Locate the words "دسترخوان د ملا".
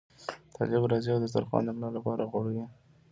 1.23-1.89